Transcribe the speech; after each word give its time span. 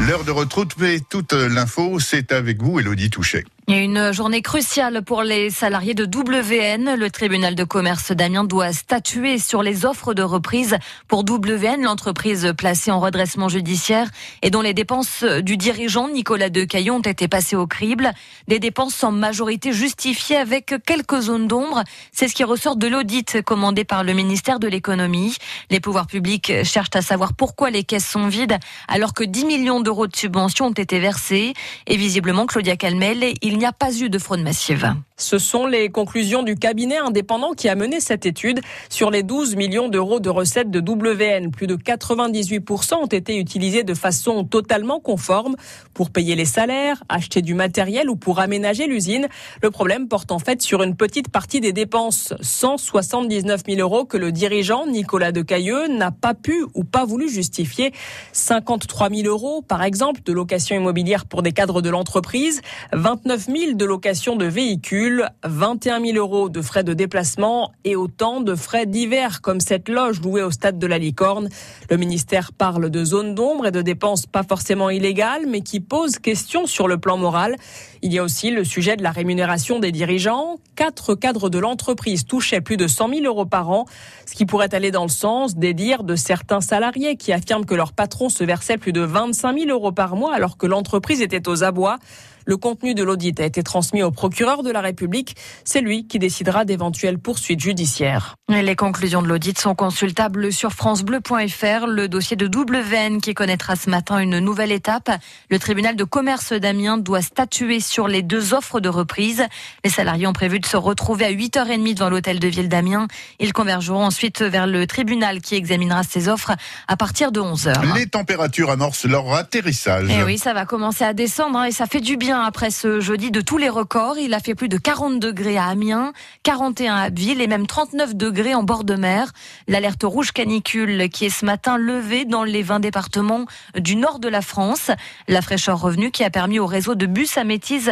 L'heure 0.00 0.24
de 0.24 0.30
retrouver 0.30 1.00
toute 1.00 1.34
l'info, 1.34 2.00
c'est 2.00 2.32
avec 2.32 2.62
vous, 2.62 2.80
Elodie 2.80 3.10
Touchet. 3.10 3.44
Une 3.68 4.12
journée 4.12 4.42
cruciale 4.42 5.02
pour 5.02 5.22
les 5.22 5.48
salariés 5.48 5.94
de 5.94 6.04
WN. 6.04 6.96
Le 6.96 7.10
tribunal 7.10 7.54
de 7.54 7.62
commerce 7.62 8.10
d'Amiens 8.10 8.42
doit 8.42 8.72
statuer 8.72 9.38
sur 9.38 9.62
les 9.62 9.86
offres 9.86 10.14
de 10.14 10.22
reprise 10.22 10.76
pour 11.06 11.20
WN, 11.20 11.80
l'entreprise 11.80 12.52
placée 12.58 12.90
en 12.90 12.98
redressement 12.98 13.48
judiciaire 13.48 14.10
et 14.42 14.50
dont 14.50 14.62
les 14.62 14.74
dépenses 14.74 15.22
du 15.22 15.56
dirigeant 15.56 16.08
Nicolas 16.08 16.50
Decaillon 16.50 16.96
ont 16.96 17.02
été 17.02 17.28
passées 17.28 17.54
au 17.54 17.68
crible. 17.68 18.10
Des 18.48 18.58
dépenses 18.58 19.04
en 19.04 19.12
majorité 19.12 19.72
justifiées 19.72 20.38
avec 20.38 20.74
quelques 20.84 21.20
zones 21.20 21.46
d'ombre. 21.46 21.84
C'est 22.10 22.26
ce 22.26 22.34
qui 22.34 22.42
ressort 22.42 22.74
de 22.74 22.88
l'audit 22.88 23.42
commandé 23.42 23.84
par 23.84 24.02
le 24.02 24.12
ministère 24.12 24.58
de 24.58 24.66
l'économie. 24.66 25.36
Les 25.70 25.78
pouvoirs 25.78 26.08
publics 26.08 26.52
cherchent 26.64 26.94
à 26.94 27.00
savoir 27.00 27.32
pourquoi 27.32 27.70
les 27.70 27.84
caisses 27.84 28.08
sont 28.08 28.26
vides 28.26 28.58
alors 28.88 29.14
que 29.14 29.22
10 29.22 29.44
millions 29.44 29.80
d'euros 29.80 30.08
de 30.08 30.16
subventions 30.16 30.66
ont 30.66 30.72
été 30.72 30.98
versés. 30.98 31.54
Et 31.86 31.96
visiblement, 31.96 32.46
Claudia 32.46 32.76
Calmel, 32.76 33.22
n'y 33.58 33.66
a 33.66 33.72
pas 33.72 33.92
eu 33.92 34.08
de 34.08 34.18
fraude 34.18 34.40
massive. 34.40 34.94
Ce 35.22 35.38
sont 35.38 35.66
les 35.66 35.88
conclusions 35.88 36.42
du 36.42 36.56
cabinet 36.56 36.98
indépendant 36.98 37.52
qui 37.52 37.68
a 37.68 37.76
mené 37.76 38.00
cette 38.00 38.26
étude 38.26 38.60
sur 38.88 39.08
les 39.08 39.22
12 39.22 39.54
millions 39.54 39.88
d'euros 39.88 40.18
de 40.18 40.28
recettes 40.28 40.70
de 40.70 40.80
WN. 40.80 41.52
Plus 41.52 41.68
de 41.68 41.76
98% 41.76 42.94
ont 42.94 43.06
été 43.06 43.38
utilisés 43.38 43.84
de 43.84 43.94
façon 43.94 44.42
totalement 44.42 44.98
conforme 44.98 45.54
pour 45.94 46.10
payer 46.10 46.34
les 46.34 46.44
salaires, 46.44 47.04
acheter 47.08 47.40
du 47.40 47.54
matériel 47.54 48.10
ou 48.10 48.16
pour 48.16 48.40
aménager 48.40 48.88
l'usine. 48.88 49.28
Le 49.62 49.70
problème 49.70 50.08
porte 50.08 50.32
en 50.32 50.40
fait 50.40 50.60
sur 50.60 50.82
une 50.82 50.96
petite 50.96 51.28
partie 51.28 51.60
des 51.60 51.72
dépenses, 51.72 52.34
179 52.40 53.62
000 53.64 53.80
euros 53.80 54.04
que 54.04 54.16
le 54.16 54.32
dirigeant 54.32 54.86
Nicolas 54.88 55.30
Decailleux 55.30 55.86
n'a 55.86 56.10
pas 56.10 56.34
pu 56.34 56.64
ou 56.74 56.82
pas 56.82 57.04
voulu 57.04 57.30
justifier. 57.30 57.92
53 58.32 59.08
000 59.08 59.28
euros, 59.28 59.62
par 59.62 59.84
exemple, 59.84 60.20
de 60.24 60.32
location 60.32 60.74
immobilière 60.74 61.26
pour 61.26 61.42
des 61.42 61.52
cadres 61.52 61.80
de 61.80 61.90
l'entreprise, 61.90 62.60
29 62.92 63.46
000 63.46 63.72
de 63.74 63.84
location 63.84 64.34
de 64.34 64.46
véhicules, 64.46 65.11
21 65.44 66.00
000 66.00 66.16
euros 66.16 66.48
de 66.48 66.62
frais 66.62 66.84
de 66.84 66.94
déplacement 66.94 67.72
et 67.84 67.96
autant 67.96 68.40
de 68.40 68.54
frais 68.54 68.86
divers 68.86 69.40
comme 69.40 69.60
cette 69.60 69.88
loge 69.88 70.20
louée 70.20 70.42
au 70.42 70.50
stade 70.50 70.78
de 70.78 70.86
la 70.86 70.98
Licorne. 70.98 71.48
Le 71.90 71.96
ministère 71.96 72.52
parle 72.52 72.90
de 72.90 73.04
zones 73.04 73.34
d'ombre 73.34 73.66
et 73.66 73.70
de 73.70 73.82
dépenses 73.82 74.26
pas 74.26 74.42
forcément 74.42 74.90
illégales 74.90 75.46
mais 75.48 75.60
qui 75.60 75.80
posent 75.80 76.18
question 76.18 76.66
sur 76.66 76.88
le 76.88 76.98
plan 76.98 77.16
moral. 77.16 77.56
Il 78.02 78.12
y 78.12 78.18
a 78.18 78.22
aussi 78.22 78.50
le 78.50 78.64
sujet 78.64 78.96
de 78.96 79.02
la 79.02 79.10
rémunération 79.10 79.78
des 79.78 79.92
dirigeants. 79.92 80.56
Quatre 80.76 81.14
cadres 81.14 81.50
de 81.50 81.58
l'entreprise 81.58 82.24
touchaient 82.24 82.60
plus 82.60 82.76
de 82.76 82.86
100 82.86 83.08
000 83.08 83.24
euros 83.24 83.46
par 83.46 83.70
an, 83.70 83.86
ce 84.26 84.34
qui 84.34 84.46
pourrait 84.46 84.74
aller 84.74 84.90
dans 84.90 85.04
le 85.04 85.08
sens 85.08 85.56
des 85.56 85.74
dires 85.74 86.02
de 86.02 86.16
certains 86.16 86.60
salariés 86.60 87.16
qui 87.16 87.32
affirment 87.32 87.66
que 87.66 87.74
leur 87.74 87.92
patron 87.92 88.28
se 88.28 88.44
versait 88.44 88.78
plus 88.78 88.92
de 88.92 89.02
25 89.02 89.58
000 89.58 89.70
euros 89.70 89.92
par 89.92 90.16
mois 90.16 90.34
alors 90.34 90.56
que 90.56 90.66
l'entreprise 90.66 91.20
était 91.20 91.48
aux 91.48 91.64
abois. 91.64 91.98
Le 92.46 92.56
contenu 92.56 92.94
de 92.94 93.02
l'audit 93.02 93.38
a 93.40 93.44
été 93.44 93.62
transmis 93.62 94.02
au 94.02 94.10
procureur 94.10 94.62
de 94.62 94.70
la 94.70 94.80
République. 94.80 95.36
C'est 95.64 95.80
lui 95.80 96.06
qui 96.06 96.18
décidera 96.18 96.64
d'éventuelles 96.64 97.18
poursuites 97.18 97.60
judiciaires. 97.60 98.36
Les 98.48 98.76
conclusions 98.76 99.22
de 99.22 99.28
l'audit 99.28 99.58
sont 99.58 99.74
consultables 99.74 100.52
sur 100.52 100.72
francebleu.fr. 100.72 101.86
Le 101.86 102.06
dossier 102.06 102.36
de 102.36 102.46
WN 102.46 103.20
qui 103.20 103.34
connaîtra 103.34 103.76
ce 103.76 103.88
matin 103.88 104.18
une 104.18 104.38
nouvelle 104.40 104.72
étape. 104.72 105.10
Le 105.50 105.58
tribunal 105.58 105.96
de 105.96 106.04
commerce 106.04 106.52
d'Amiens 106.52 106.98
doit 106.98 107.22
statuer 107.22 107.80
sur 107.80 108.08
les 108.08 108.22
deux 108.22 108.54
offres 108.54 108.80
de 108.80 108.88
reprise. 108.88 109.44
Les 109.84 109.90
salariés 109.90 110.26
ont 110.26 110.32
prévu 110.32 110.60
de 110.60 110.66
se 110.66 110.76
retrouver 110.76 111.24
à 111.24 111.32
8h30 111.32 111.94
devant 111.94 112.10
l'hôtel 112.10 112.38
de 112.40 112.48
ville 112.48 112.68
d'Amiens. 112.68 113.08
Ils 113.38 113.52
convergeront 113.52 114.04
ensuite 114.04 114.42
vers 114.42 114.66
le 114.66 114.86
tribunal 114.86 115.40
qui 115.40 115.54
examinera 115.54 116.02
ces 116.02 116.28
offres 116.28 116.52
à 116.88 116.96
partir 116.96 117.32
de 117.32 117.40
11h. 117.40 117.94
Les 117.94 118.06
températures 118.06 118.70
amorcent 118.70 119.06
leur 119.06 119.32
atterrissage. 119.32 120.10
Et 120.10 120.22
oui, 120.22 120.38
ça 120.38 120.52
va 120.52 120.66
commencer 120.66 121.04
à 121.04 121.14
descendre 121.14 121.58
hein, 121.58 121.64
et 121.64 121.72
ça 121.72 121.86
fait 121.86 122.00
du 122.00 122.16
bien 122.16 122.31
après 122.40 122.70
ce 122.70 123.00
jeudi 123.00 123.30
de 123.30 123.40
tous 123.40 123.58
les 123.58 123.68
records. 123.68 124.16
Il 124.18 124.32
a 124.34 124.40
fait 124.40 124.54
plus 124.54 124.68
de 124.68 124.78
40 124.78 125.20
degrés 125.20 125.58
à 125.58 125.66
Amiens, 125.66 126.12
41 126.42 126.94
à 126.94 127.02
Abbeville 127.02 127.40
et 127.40 127.46
même 127.46 127.66
39 127.66 128.14
degrés 128.14 128.54
en 128.54 128.62
bord 128.62 128.84
de 128.84 128.94
mer. 128.94 129.32
L'alerte 129.68 130.02
rouge 130.04 130.32
canicule 130.32 131.08
qui 131.10 131.26
est 131.26 131.30
ce 131.30 131.44
matin 131.44 131.76
levée 131.76 132.24
dans 132.24 132.44
les 132.44 132.62
20 132.62 132.80
départements 132.80 133.46
du 133.76 133.96
nord 133.96 134.18
de 134.18 134.28
la 134.28 134.40
France. 134.40 134.90
La 135.28 135.42
fraîcheur 135.42 135.80
revenue 135.80 136.10
qui 136.10 136.24
a 136.24 136.30
permis 136.30 136.58
au 136.58 136.66
réseau 136.66 136.94
de 136.94 137.06
bus 137.06 137.36
à 137.36 137.44
Métis, 137.44 137.90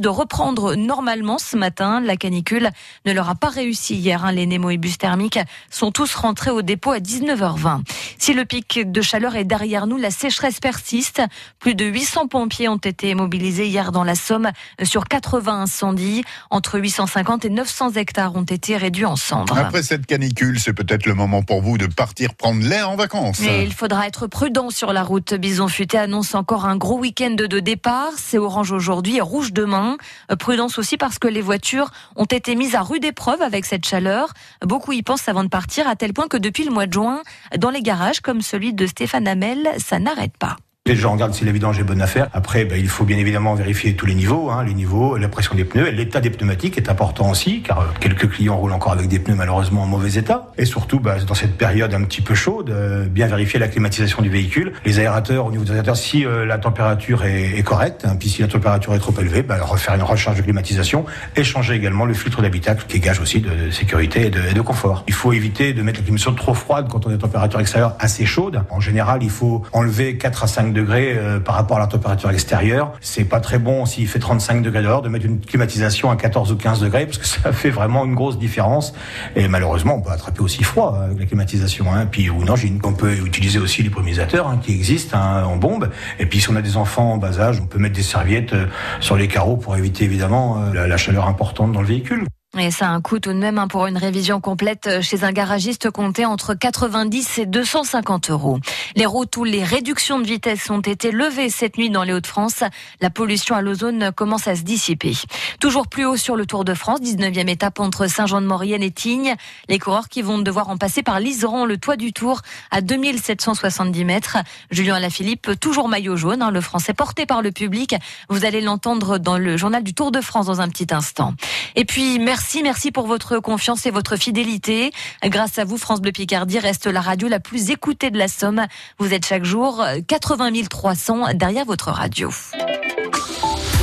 de 0.00 0.08
reprendre 0.08 0.74
normalement 0.74 1.38
ce 1.38 1.56
matin. 1.56 2.00
La 2.00 2.16
canicule 2.16 2.70
ne 3.06 3.12
leur 3.12 3.30
a 3.30 3.34
pas 3.34 3.48
réussi 3.48 3.94
hier. 3.94 4.24
Hein. 4.24 4.32
Les 4.32 4.46
Nemo 4.46 4.70
et 4.70 4.78
bus 4.78 4.98
thermiques 4.98 5.38
sont 5.70 5.92
tous 5.92 6.14
rentrés 6.14 6.50
au 6.50 6.62
dépôt 6.62 6.92
à 6.92 6.98
19h20. 6.98 7.82
Si 8.18 8.34
le 8.34 8.44
pic 8.44 8.90
de 8.90 9.02
chaleur 9.02 9.36
est 9.36 9.44
derrière 9.44 9.86
nous, 9.86 9.96
la 9.96 10.10
sécheresse 10.10 10.60
persiste. 10.60 11.22
Plus 11.58 11.74
de 11.74 11.84
800 11.84 12.28
pompiers 12.28 12.68
ont 12.68 12.76
été 12.76 13.14
mobilisés 13.14 13.61
hier 13.68 13.92
dans 13.92 14.04
la 14.04 14.14
Somme 14.14 14.50
sur 14.82 15.04
80 15.04 15.62
incendies. 15.62 16.24
Entre 16.50 16.78
850 16.78 17.44
et 17.44 17.50
900 17.50 17.92
hectares 17.92 18.34
ont 18.36 18.42
été 18.42 18.76
réduits 18.76 19.04
en 19.04 19.16
cendres. 19.16 19.58
Après 19.58 19.82
cette 19.82 20.06
canicule, 20.06 20.60
c'est 20.60 20.72
peut-être 20.72 21.06
le 21.06 21.14
moment 21.14 21.42
pour 21.42 21.62
vous 21.62 21.78
de 21.78 21.86
partir 21.86 22.34
prendre 22.34 22.62
l'air 22.62 22.90
en 22.90 22.96
vacances. 22.96 23.40
Mais 23.40 23.64
il 23.64 23.72
faudra 23.72 24.06
être 24.06 24.26
prudent 24.26 24.70
sur 24.70 24.92
la 24.92 25.02
route. 25.02 25.34
Bison 25.34 25.68
Futé 25.68 25.98
annonce 25.98 26.34
encore 26.34 26.66
un 26.66 26.76
gros 26.76 26.98
week-end 26.98 27.34
de 27.36 27.60
départ. 27.60 28.12
C'est 28.16 28.38
orange 28.38 28.72
aujourd'hui 28.72 29.16
et 29.16 29.20
rouge 29.20 29.52
demain. 29.52 29.96
Prudence 30.38 30.78
aussi 30.78 30.96
parce 30.96 31.18
que 31.18 31.28
les 31.28 31.42
voitures 31.42 31.90
ont 32.16 32.24
été 32.24 32.54
mises 32.54 32.74
à 32.74 32.82
rude 32.82 33.04
épreuve 33.04 33.42
avec 33.42 33.64
cette 33.64 33.86
chaleur. 33.86 34.32
Beaucoup 34.64 34.92
y 34.92 35.02
pensent 35.02 35.28
avant 35.28 35.44
de 35.44 35.48
partir, 35.48 35.88
à 35.88 35.96
tel 35.96 36.12
point 36.12 36.28
que 36.28 36.36
depuis 36.36 36.64
le 36.64 36.70
mois 36.70 36.86
de 36.86 36.92
juin, 36.92 37.22
dans 37.56 37.70
les 37.70 37.82
garages 37.82 38.20
comme 38.20 38.42
celui 38.42 38.72
de 38.72 38.86
Stéphane 38.86 39.28
Hamel, 39.28 39.68
ça 39.78 39.98
n'arrête 39.98 40.36
pas. 40.36 40.56
Les 40.84 40.96
gens 40.96 41.12
regardent 41.12 41.32
si 41.32 41.44
la 41.44 41.52
vidange 41.52 41.78
est 41.78 41.84
bonne 41.84 42.02
affaire. 42.02 42.28
Après, 42.32 42.64
ben, 42.64 42.76
il 42.76 42.88
faut 42.88 43.04
bien 43.04 43.16
évidemment 43.16 43.54
vérifier 43.54 43.94
tous 43.94 44.04
les 44.04 44.16
niveaux, 44.16 44.50
hein, 44.50 44.64
les 44.64 44.74
niveaux, 44.74 45.16
la 45.16 45.28
pression 45.28 45.54
des 45.54 45.64
pneus, 45.64 45.90
l'état 45.90 46.20
des 46.20 46.30
pneumatiques 46.30 46.76
est 46.76 46.90
important 46.90 47.30
aussi, 47.30 47.62
car 47.62 47.82
euh, 47.82 47.84
quelques 48.00 48.28
clients 48.28 48.56
roulent 48.56 48.72
encore 48.72 48.90
avec 48.90 49.06
des 49.06 49.20
pneus 49.20 49.36
malheureusement 49.36 49.84
en 49.84 49.86
mauvais 49.86 50.14
état. 50.14 50.50
Et 50.58 50.64
surtout, 50.64 50.98
ben, 50.98 51.18
dans 51.24 51.34
cette 51.34 51.56
période 51.56 51.94
un 51.94 52.02
petit 52.02 52.20
peu 52.20 52.34
chaude, 52.34 52.70
euh, 52.70 53.06
bien 53.06 53.28
vérifier 53.28 53.60
la 53.60 53.68
climatisation 53.68 54.22
du 54.22 54.28
véhicule, 54.28 54.72
les 54.84 54.98
aérateurs, 54.98 55.46
au 55.46 55.52
niveau 55.52 55.62
des 55.62 55.70
aérateurs, 55.70 55.96
si 55.96 56.26
euh, 56.26 56.44
la 56.44 56.58
température 56.58 57.24
est, 57.24 57.62
correcte, 57.62 58.04
hein, 58.04 58.16
puis 58.18 58.28
si 58.28 58.42
la 58.42 58.48
température 58.48 58.92
est 58.92 58.98
trop 58.98 59.14
élevée, 59.20 59.44
ben, 59.44 59.62
refaire 59.62 59.94
une 59.94 60.02
recharge 60.02 60.38
de 60.38 60.42
climatisation 60.42 61.06
et 61.36 61.44
changer 61.44 61.74
également 61.74 62.06
le 62.06 62.14
filtre 62.14 62.42
d'habitacle 62.42 62.86
qui 62.88 62.98
gage 62.98 63.20
aussi 63.20 63.40
de, 63.40 63.70
sécurité 63.70 64.26
et 64.26 64.30
de, 64.30 64.40
et 64.50 64.52
de, 64.52 64.60
confort. 64.60 65.04
Il 65.06 65.14
faut 65.14 65.32
éviter 65.32 65.74
de 65.74 65.82
mettre 65.82 66.00
la 66.00 66.02
climatisation 66.02 66.34
trop 66.34 66.54
froide 66.54 66.88
quand 66.90 67.06
on 67.06 67.10
a 67.10 67.12
des 67.12 67.18
températures 67.18 67.60
extérieures 67.60 67.94
assez 68.00 68.26
chaudes. 68.26 68.64
En 68.68 68.80
général, 68.80 69.22
il 69.22 69.30
faut 69.30 69.62
enlever 69.72 70.18
4 70.18 70.42
à 70.42 70.46
5 70.48 70.71
degrés 70.72 71.16
euh, 71.16 71.40
par 71.40 71.54
rapport 71.54 71.76
à 71.76 71.80
la 71.80 71.86
température 71.86 72.30
extérieure. 72.30 72.92
C'est 73.00 73.24
pas 73.24 73.40
très 73.40 73.58
bon 73.58 73.86
s'il 73.86 74.08
fait 74.08 74.18
35 74.18 74.62
degrés 74.62 74.82
dehors 74.82 75.02
de 75.02 75.08
mettre 75.08 75.26
une 75.26 75.40
climatisation 75.40 76.10
à 76.10 76.16
14 76.16 76.52
ou 76.52 76.56
15 76.56 76.80
degrés 76.80 77.06
parce 77.06 77.18
que 77.18 77.26
ça 77.26 77.52
fait 77.52 77.70
vraiment 77.70 78.04
une 78.04 78.14
grosse 78.14 78.38
différence. 78.38 78.94
Et 79.36 79.48
malheureusement, 79.48 79.96
on 79.96 80.00
peut 80.00 80.10
attraper 80.10 80.40
aussi 80.40 80.64
froid 80.64 80.98
avec 81.04 81.18
la 81.18 81.26
climatisation. 81.26 81.92
Hein. 81.92 82.06
Puis 82.06 82.30
ou 82.30 82.44
non, 82.44 82.54
on 82.84 82.92
peut 82.92 83.12
utiliser 83.12 83.58
aussi 83.58 83.82
les 83.82 83.90
brumisateurs 83.90 84.48
hein, 84.48 84.58
qui 84.62 84.72
existent 84.72 85.18
hein, 85.18 85.44
en 85.44 85.56
bombe. 85.56 85.90
Et 86.18 86.26
puis 86.26 86.40
si 86.40 86.50
on 86.50 86.56
a 86.56 86.62
des 86.62 86.76
enfants 86.76 87.12
en 87.12 87.16
bas 87.16 87.40
âge, 87.40 87.60
on 87.60 87.66
peut 87.66 87.78
mettre 87.78 87.94
des 87.94 88.02
serviettes 88.02 88.52
euh, 88.52 88.66
sur 89.00 89.16
les 89.16 89.28
carreaux 89.28 89.56
pour 89.56 89.76
éviter 89.76 90.04
évidemment 90.04 90.62
euh, 90.74 90.86
la 90.86 90.96
chaleur 90.96 91.26
importante 91.26 91.72
dans 91.72 91.80
le 91.80 91.86
véhicule. 91.86 92.26
Et 92.58 92.70
ça 92.70 92.88
a 92.88 92.90
un 92.90 93.00
coût 93.00 93.18
tout 93.18 93.32
de 93.32 93.38
même 93.38 93.56
hein, 93.56 93.66
pour 93.66 93.86
une 93.86 93.96
révision 93.96 94.38
complète 94.38 94.86
euh, 94.86 95.00
chez 95.00 95.24
un 95.24 95.32
garagiste 95.32 95.90
compté 95.90 96.26
entre 96.26 96.52
90 96.52 97.38
et 97.38 97.46
250 97.46 98.28
euros. 98.28 98.58
Les 98.94 99.06
routes 99.06 99.34
où 99.38 99.44
les 99.44 99.64
réductions 99.64 100.18
de 100.18 100.26
vitesse 100.26 100.68
ont 100.68 100.82
été 100.82 101.12
levées 101.12 101.48
cette 101.48 101.78
nuit 101.78 101.88
dans 101.88 102.02
les 102.02 102.12
Hauts-de-France, 102.12 102.62
la 103.00 103.08
pollution 103.08 103.54
à 103.54 103.62
l'ozone 103.62 104.12
commence 104.14 104.48
à 104.48 104.54
se 104.54 104.62
dissiper. 104.62 105.14
Toujours 105.60 105.88
plus 105.88 106.04
haut 106.04 106.18
sur 106.18 106.36
le 106.36 106.44
Tour 106.44 106.66
de 106.66 106.74
France, 106.74 107.00
19e 107.00 107.48
étape 107.48 107.80
entre 107.80 108.06
Saint-Jean-de-Maurienne 108.06 108.82
et 108.82 108.90
Tignes. 108.90 109.34
Les 109.70 109.78
coureurs 109.78 110.10
qui 110.10 110.20
vont 110.20 110.38
devoir 110.38 110.68
en 110.68 110.76
passer 110.76 111.02
par 111.02 111.20
l'Iseran, 111.20 111.64
le 111.64 111.78
toit 111.78 111.96
du 111.96 112.12
Tour, 112.12 112.42
à 112.70 112.82
2770 112.82 114.04
mètres. 114.04 114.36
Julien 114.70 114.96
Alaphilippe, 114.96 115.58
toujours 115.58 115.88
maillot 115.88 116.18
jaune, 116.18 116.42
hein, 116.42 116.50
le 116.50 116.60
français 116.60 116.92
porté 116.92 117.24
par 117.24 117.40
le 117.40 117.50
public. 117.50 117.94
Vous 118.28 118.44
allez 118.44 118.60
l'entendre 118.60 119.16
dans 119.16 119.38
le 119.38 119.56
journal 119.56 119.82
du 119.82 119.94
Tour 119.94 120.12
de 120.12 120.20
France 120.20 120.44
dans 120.44 120.60
un 120.60 120.68
petit 120.68 120.92
instant. 120.92 121.32
Et 121.76 121.86
puis, 121.86 122.18
merci 122.18 122.41
Merci, 122.42 122.64
merci 122.64 122.90
pour 122.90 123.06
votre 123.06 123.38
confiance 123.38 123.86
et 123.86 123.92
votre 123.92 124.16
fidélité. 124.16 124.90
Grâce 125.24 125.60
à 125.60 125.64
vous, 125.64 125.78
France 125.78 126.00
Bleu 126.00 126.10
Picardie 126.10 126.58
reste 126.58 126.88
la 126.88 127.00
radio 127.00 127.28
la 127.28 127.38
plus 127.38 127.70
écoutée 127.70 128.10
de 128.10 128.18
la 128.18 128.26
Somme. 128.26 128.66
Vous 128.98 129.14
êtes 129.14 129.24
chaque 129.24 129.44
jour 129.44 129.84
80 130.08 130.50
300 130.68 131.34
derrière 131.34 131.64
votre 131.64 131.92
radio. 131.92 132.30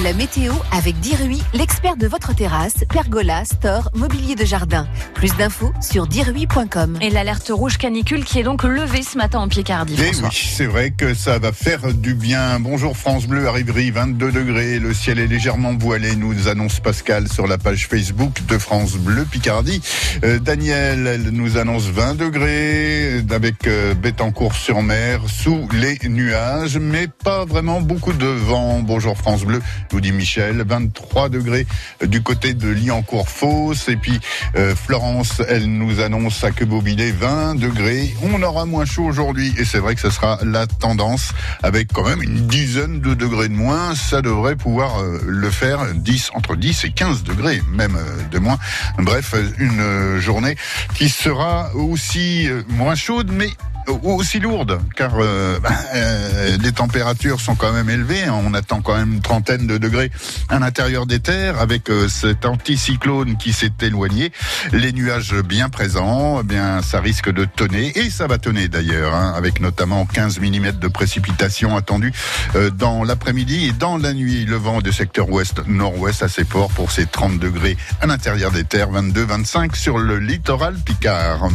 La 0.02 0.14
météo 0.14 0.54
avec 0.72 0.98
Dirui, 1.02 1.42
l'expert 1.54 1.98
de 1.98 2.08
votre 2.08 2.34
terrasse, 2.34 2.86
pergola, 2.90 3.44
store, 3.44 3.90
mobilier 3.94 4.36
de 4.36 4.46
jardin. 4.46 4.88
Plus 5.14 5.36
d'infos 5.36 5.74
sur 5.82 6.08
dirui.com. 6.08 6.98
Et 7.02 7.10
l'alerte 7.10 7.52
rouge 7.54 7.78
canicule 7.78 8.24
qui 8.24 8.40
est 8.40 8.44
donc 8.44 8.64
levée 8.64 9.02
ce 9.02 9.18
matin 9.18 9.40
en 9.40 9.50
Picardie. 9.50 9.96
Et 9.96 10.12
oui, 10.12 10.30
c'est 10.32 10.68
vrai 10.68 10.92
que 10.92 11.14
ça 11.14 11.38
va 11.38 11.52
faire 11.52 11.94
du 11.94 12.14
bien. 12.14 12.62
Bonjour 12.62 12.96
France 12.96 13.28
Bleu, 13.28 13.50
arriverie 13.50 13.92
22 13.92 14.32
degrés. 14.32 14.80
Le 14.80 14.94
ciel 14.94 15.20
est 15.20 15.28
légèrement 15.28 15.76
voilé, 15.78 16.16
nous 16.16 16.48
annonce 16.48 16.80
Pascal 16.80 17.28
sur 17.28 17.46
la 17.46 17.58
page 17.58 17.88
Facebook 17.88 18.46
de 18.48 18.58
France 18.58 18.94
Bleu 18.94 19.26
Picardie. 19.30 19.82
Euh, 20.24 20.40
Daniel, 20.40 21.08
elle 21.08 21.30
nous 21.32 21.58
annonce 21.58 21.88
20 21.88 22.16
degrés 22.16 23.22
avec 23.30 23.68
euh, 23.68 23.94
Bettencourt-sur-Mer 23.96 25.24
sous 25.28 25.68
les 25.74 26.00
nuages, 26.08 26.78
mais 26.78 27.08
pas 27.08 27.44
vraiment 27.44 27.82
beaucoup 27.82 28.14
de 28.14 28.28
vent. 28.28 28.80
Bonjour 28.80 29.18
France 29.18 29.44
Bleu, 29.44 29.60
nous 29.94 30.02
dit 30.02 30.12
Michel. 30.12 30.64
23 30.66 31.30
degrés 31.30 31.66
du 32.06 32.22
côté 32.22 32.54
de 32.54 32.70
Liancourt-Fosse. 32.70 33.90
Et 33.90 33.96
puis 33.96 34.20
euh, 34.56 34.76
Florence, 34.76 35.42
elle 35.48 35.66
nous 35.66 36.00
annonce 36.00 36.44
à 36.44 36.52
Quebobilé 36.52 37.12
20 37.12 37.56
degrés. 37.56 38.14
On 38.22 38.42
aura 38.42 38.66
moins 38.66 38.86
chaud 38.86 39.06
aujourd'hui 39.06 39.54
et 39.58 39.66
c'est 39.66 39.80
vrai 39.80 39.96
que 39.96 40.02
ce 40.02 40.10
sera 40.10 40.40
la 40.44 40.68
tendance 40.68 41.34
avec 41.64 41.92
quand 41.94 42.06
même 42.06 42.22
une 42.22 42.48
dizaine 42.48 43.00
de 43.02 43.14
degrés 43.14 43.50
de 43.50 43.54
moins. 43.54 43.96
Ça 43.96 44.22
devrait 44.22 44.56
pouvoir 44.56 45.00
euh, 45.00 45.20
le 45.26 45.50
faire 45.50 45.94
10, 45.94 46.32
entre 46.34 46.56
10 46.56 46.86
et 46.86 46.92
15 46.92 47.24
degrés, 47.24 47.62
même 47.72 47.96
euh, 47.96 48.28
de 48.32 48.40
moins. 48.40 48.58
Bref, 48.98 49.36
une 49.58 49.80
euh, 49.80 50.20
journée 50.20 50.56
qui 50.96 51.10
sera 51.10 51.74
aussi 51.76 52.48
euh, 52.48 52.64
moins 52.70 52.96
chaude, 52.96 53.30
mais 53.32 53.50
aussi 53.90 54.40
lourde, 54.40 54.80
car 54.96 55.12
euh, 55.20 55.58
euh, 55.96 56.58
les 56.62 56.72
températures 56.72 57.40
sont 57.42 57.56
quand 57.56 57.72
même 57.74 57.90
élevées. 57.90 58.24
hein. 58.24 58.36
On 58.46 58.54
attend 58.54 58.82
quand 58.82 58.96
même 58.96 59.14
une 59.14 59.22
trentaine 59.22 59.68
de 59.68 59.78
degrés 59.78 60.12
à 60.50 60.60
l'intérieur 60.60 61.06
des 61.06 61.20
terres, 61.20 61.60
avec 61.60 61.90
euh, 61.90 62.08
cet 62.08 62.46
anticyclone 62.46 63.38
qui 63.38 63.54
s'est 63.54 63.72
éloigné, 63.82 64.32
les 64.72 64.92
nuages 64.94 65.34
bien 65.34 65.70
présents. 65.70 66.40
eh 66.42 66.44
Bien, 66.44 66.82
ça 66.82 67.00
risque 67.00 67.32
de 67.32 67.46
tonner 67.46 67.98
et 67.98 68.10
ça 68.10 68.28
va 68.28 68.38
tonner 68.38 68.68
d'ailleurs, 68.68 69.14
hein, 69.14 69.34
avec 69.36 69.60
notamment 69.62 70.06
15 70.06 70.40
mm 70.40 70.72
de 70.80 70.88
précipitations 70.88 71.76
attendues 71.76 72.14
euh, 72.56 72.70
dans 72.70 73.04
l'après-midi 73.04 73.68
et 73.68 73.72
dans 73.72 73.98
la 73.98 74.14
nuit. 74.14 74.46
Le 74.46 74.56
vent 74.56 74.82
du 74.82 74.92
secteur 74.92 75.30
ouest-nord-ouest 75.30 76.24
assez 76.24 76.46
fort 76.46 76.70
pour 76.72 76.92
ces 76.92 77.06
30 77.06 77.40
degrés 77.40 77.78
à 78.02 78.08
l'intérieur 78.08 78.52
des 78.52 78.64
terres, 78.64 78.92
22-25 78.92 79.76
sur 79.76 79.98
le 79.98 80.20
littoral 80.20 80.76
Picard. 80.86 81.50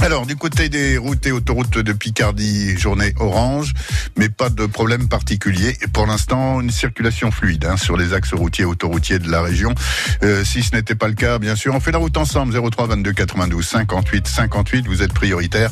Alors, 0.00 0.26
du 0.26 0.36
côté 0.36 0.68
des 0.68 0.96
routes 0.96 1.26
et 1.26 1.32
autoroutes 1.32 1.78
de 1.78 1.92
Picardie, 1.92 2.78
journée 2.78 3.14
orange, 3.18 3.74
mais 4.16 4.28
pas 4.28 4.48
de 4.48 4.64
problème 4.64 5.08
particulier. 5.08 5.76
Et 5.82 5.88
pour 5.88 6.06
l'instant, 6.06 6.60
une 6.60 6.70
circulation 6.70 7.30
fluide 7.30 7.64
hein, 7.64 7.76
sur 7.76 7.96
les 7.96 8.14
axes 8.14 8.32
routiers 8.32 8.62
et 8.62 8.66
autoroutiers 8.66 9.18
de 9.18 9.30
la 9.30 9.42
région. 9.42 9.74
Euh, 10.22 10.44
si 10.44 10.62
ce 10.62 10.74
n'était 10.74 10.94
pas 10.94 11.08
le 11.08 11.14
cas, 11.14 11.38
bien 11.38 11.56
sûr, 11.56 11.74
on 11.74 11.80
fait 11.80 11.90
la 11.90 11.98
route 11.98 12.16
ensemble. 12.16 12.54
03 12.58 12.86
22 12.86 13.12
92 13.12 13.66
58 13.66 14.28
58. 14.28 14.86
Vous 14.86 15.02
êtes 15.02 15.12
prioritaire 15.12 15.70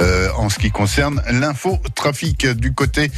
euh, 0.00 0.30
en 0.36 0.48
ce 0.48 0.58
qui 0.58 0.70
concerne 0.70 1.22
l'info 1.30 1.78
trafic 1.94 2.46
du 2.46 2.72
côté 2.72 3.10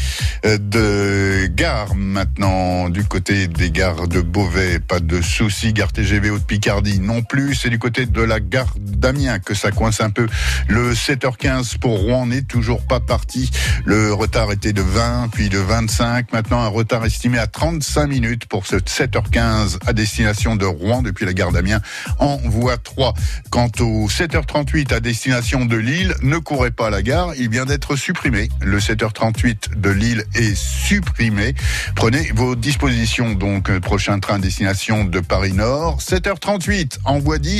euh, 0.45 0.59
de 0.59 1.47
gare 1.47 1.95
maintenant, 1.95 2.89
du 2.89 3.05
côté 3.05 3.47
des 3.47 3.71
gares 3.71 4.09
de 4.09 4.21
Beauvais. 4.21 4.81
Pas 4.81 5.01
de 5.01 5.23
soucis. 5.23 5.73
Gare 5.73 5.93
TGV 5.93 6.31
Haute 6.31 6.47
Picardie 6.47 6.99
non 6.99 7.23
plus. 7.23 7.55
C'est 7.55 7.71
du 7.71 7.79
côté 7.79 8.07
de 8.07 8.23
la 8.23 8.41
gare 8.41 8.75
d'Amiens 8.79 9.39
que 9.39 9.55
ça 9.55 9.71
coince 9.71 10.01
un 10.01 10.11
peu. 10.11 10.27
Le 10.69 10.93
7h15 10.93 11.79
pour 11.79 11.99
Rouen 11.99 12.27
n'est 12.27 12.43
toujours 12.43 12.87
pas 12.87 13.01
parti. 13.01 13.51
Le 13.85 14.13
retard 14.13 14.53
était 14.53 14.73
de 14.73 14.83
20, 14.83 15.29
puis 15.33 15.49
de 15.49 15.59
25. 15.59 16.33
Maintenant, 16.33 16.61
un 16.61 16.69
retard 16.69 17.05
estimé 17.05 17.39
à 17.39 17.47
35 17.47 18.07
minutes 18.07 18.47
pour 18.47 18.67
ce 18.67 18.77
7h15 18.77 19.79
à 19.87 19.93
destination 19.93 20.57
de 20.57 20.65
Rouen 20.65 21.03
depuis 21.03 21.27
la 21.27 21.33
gare 21.33 21.53
d'Amiens 21.53 21.81
en 22.19 22.37
voie 22.37 22.77
3. 22.77 23.15
Quant 23.51 23.71
au 23.81 24.09
7h38 24.09 24.93
à 24.93 25.01
destination 25.01 25.65
de 25.65 25.77
Lille, 25.77 26.15
ne 26.23 26.39
courez 26.39 26.71
pas 26.71 26.89
à 26.89 26.91
la 26.91 27.03
gare, 27.03 27.33
il 27.37 27.51
vient 27.51 27.65
d'être 27.65 27.97
supprimé. 27.97 28.49
Le 28.61 28.79
7h38 28.79 29.77
de 29.77 29.91
Lille 29.91 30.25
est 30.35 30.57
supprimé. 30.57 31.55
Prenez 31.95 32.31
vos 32.35 32.55
dispositions. 32.55 33.35
Donc, 33.35 33.71
euh, 33.71 33.81
prochain 33.81 34.19
train 34.19 34.39
destination 34.39 35.05
de 35.05 35.21
Paris 35.21 35.53
Nord. 35.53 36.01
7h38 36.01 36.99
en 37.05 37.19
voie 37.19 37.39
10 37.39 37.59